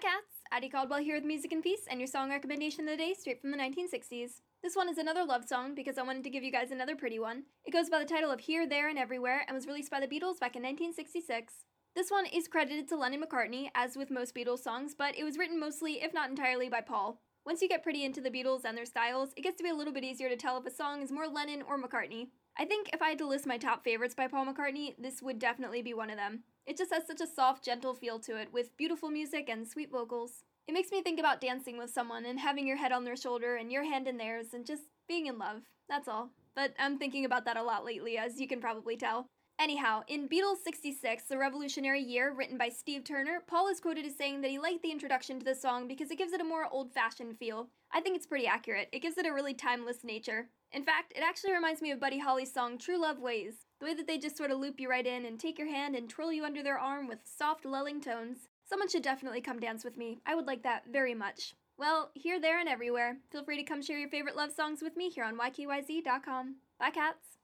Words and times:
cats! 0.00 0.40
Addie 0.50 0.70
Caldwell 0.70 1.00
here 1.00 1.14
with 1.14 1.26
Music 1.26 1.52
and 1.52 1.62
Peace 1.62 1.82
and 1.86 2.00
your 2.00 2.06
song 2.06 2.30
recommendation 2.30 2.88
of 2.88 2.92
the 2.92 2.96
day 2.96 3.12
straight 3.12 3.38
from 3.38 3.50
the 3.50 3.58
1960s. 3.58 4.40
This 4.62 4.74
one 4.74 4.88
is 4.88 4.96
another 4.96 5.26
love 5.26 5.44
song 5.44 5.74
because 5.74 5.98
I 5.98 6.02
wanted 6.02 6.24
to 6.24 6.30
give 6.30 6.42
you 6.42 6.50
guys 6.50 6.70
another 6.70 6.96
pretty 6.96 7.18
one. 7.18 7.42
It 7.66 7.72
goes 7.72 7.90
by 7.90 7.98
the 7.98 8.06
title 8.06 8.30
of 8.30 8.40
Here, 8.40 8.66
There, 8.66 8.88
and 8.88 8.98
Everywhere 8.98 9.42
and 9.46 9.54
was 9.54 9.66
released 9.66 9.90
by 9.90 10.00
the 10.00 10.06
Beatles 10.06 10.40
back 10.40 10.56
in 10.56 10.62
1966. 10.62 11.52
This 11.94 12.10
one 12.10 12.24
is 12.24 12.48
credited 12.48 12.88
to 12.88 12.96
Lennon 12.96 13.22
McCartney, 13.22 13.68
as 13.74 13.94
with 13.94 14.10
most 14.10 14.34
Beatles 14.34 14.60
songs, 14.60 14.94
but 14.96 15.18
it 15.18 15.24
was 15.24 15.36
written 15.36 15.60
mostly, 15.60 16.02
if 16.02 16.14
not 16.14 16.30
entirely, 16.30 16.70
by 16.70 16.80
Paul. 16.80 17.20
Once 17.44 17.60
you 17.60 17.68
get 17.68 17.82
pretty 17.82 18.02
into 18.02 18.22
the 18.22 18.30
Beatles 18.30 18.64
and 18.64 18.78
their 18.78 18.86
styles, 18.86 19.34
it 19.36 19.42
gets 19.42 19.58
to 19.58 19.62
be 19.62 19.70
a 19.70 19.74
little 19.74 19.92
bit 19.92 20.04
easier 20.04 20.30
to 20.30 20.36
tell 20.36 20.56
if 20.56 20.64
a 20.64 20.74
song 20.74 21.02
is 21.02 21.12
more 21.12 21.28
Lennon 21.28 21.62
or 21.62 21.78
McCartney. 21.78 22.28
I 22.60 22.66
think 22.66 22.90
if 22.92 23.00
I 23.00 23.08
had 23.08 23.18
to 23.20 23.26
list 23.26 23.46
my 23.46 23.56
top 23.56 23.82
favorites 23.82 24.14
by 24.14 24.28
Paul 24.28 24.44
McCartney, 24.44 24.94
this 24.98 25.22
would 25.22 25.38
definitely 25.38 25.80
be 25.80 25.94
one 25.94 26.10
of 26.10 26.18
them. 26.18 26.42
It 26.66 26.76
just 26.76 26.92
has 26.92 27.06
such 27.06 27.22
a 27.22 27.26
soft, 27.26 27.64
gentle 27.64 27.94
feel 27.94 28.18
to 28.18 28.36
it, 28.36 28.52
with 28.52 28.76
beautiful 28.76 29.08
music 29.08 29.48
and 29.48 29.66
sweet 29.66 29.90
vocals. 29.90 30.44
It 30.68 30.74
makes 30.74 30.90
me 30.90 31.00
think 31.00 31.18
about 31.18 31.40
dancing 31.40 31.78
with 31.78 31.88
someone 31.88 32.26
and 32.26 32.38
having 32.38 32.66
your 32.66 32.76
head 32.76 32.92
on 32.92 33.04
their 33.04 33.16
shoulder 33.16 33.56
and 33.56 33.72
your 33.72 33.84
hand 33.84 34.06
in 34.06 34.18
theirs 34.18 34.48
and 34.52 34.66
just 34.66 34.82
being 35.08 35.24
in 35.24 35.38
love. 35.38 35.62
That's 35.88 36.06
all. 36.06 36.32
But 36.54 36.74
I'm 36.78 36.98
thinking 36.98 37.24
about 37.24 37.46
that 37.46 37.56
a 37.56 37.62
lot 37.62 37.86
lately, 37.86 38.18
as 38.18 38.38
you 38.38 38.46
can 38.46 38.60
probably 38.60 38.98
tell. 38.98 39.26
Anyhow, 39.60 40.04
in 40.08 40.26
Beatles 40.26 40.62
66, 40.64 41.24
The 41.24 41.36
Revolutionary 41.36 42.00
Year, 42.00 42.32
written 42.32 42.56
by 42.56 42.70
Steve 42.70 43.04
Turner, 43.04 43.42
Paul 43.46 43.68
is 43.68 43.78
quoted 43.78 44.06
as 44.06 44.16
saying 44.16 44.40
that 44.40 44.50
he 44.50 44.58
liked 44.58 44.82
the 44.82 44.90
introduction 44.90 45.38
to 45.38 45.44
the 45.44 45.54
song 45.54 45.86
because 45.86 46.10
it 46.10 46.16
gives 46.16 46.32
it 46.32 46.40
a 46.40 46.44
more 46.44 46.66
old 46.72 46.94
fashioned 46.94 47.36
feel. 47.38 47.68
I 47.92 48.00
think 48.00 48.16
it's 48.16 48.26
pretty 48.26 48.46
accurate. 48.46 48.88
It 48.90 49.02
gives 49.02 49.18
it 49.18 49.26
a 49.26 49.34
really 49.34 49.52
timeless 49.52 50.02
nature. 50.02 50.48
In 50.72 50.82
fact, 50.82 51.12
it 51.14 51.22
actually 51.22 51.52
reminds 51.52 51.82
me 51.82 51.90
of 51.90 52.00
Buddy 52.00 52.18
Holly's 52.18 52.50
song 52.50 52.78
True 52.78 52.98
Love 52.98 53.18
Ways. 53.18 53.66
The 53.80 53.84
way 53.84 53.92
that 53.92 54.06
they 54.06 54.16
just 54.16 54.38
sort 54.38 54.50
of 54.50 54.58
loop 54.58 54.80
you 54.80 54.88
right 54.88 55.06
in 55.06 55.26
and 55.26 55.38
take 55.38 55.58
your 55.58 55.68
hand 55.68 55.94
and 55.94 56.08
twirl 56.08 56.32
you 56.32 56.46
under 56.46 56.62
their 56.62 56.78
arm 56.78 57.06
with 57.06 57.18
soft, 57.26 57.66
lulling 57.66 58.00
tones. 58.00 58.48
Someone 58.66 58.88
should 58.88 59.02
definitely 59.02 59.42
come 59.42 59.60
dance 59.60 59.84
with 59.84 59.98
me. 59.98 60.20
I 60.24 60.36
would 60.36 60.46
like 60.46 60.62
that 60.62 60.84
very 60.90 61.14
much. 61.14 61.52
Well, 61.76 62.12
here, 62.14 62.40
there, 62.40 62.58
and 62.58 62.68
everywhere. 62.68 63.18
Feel 63.30 63.44
free 63.44 63.58
to 63.58 63.64
come 63.64 63.82
share 63.82 63.98
your 63.98 64.08
favorite 64.08 64.36
love 64.36 64.52
songs 64.52 64.80
with 64.80 64.96
me 64.96 65.10
here 65.10 65.24
on 65.24 65.36
ykyz.com. 65.36 66.56
Bye, 66.78 66.90
cats! 66.90 67.39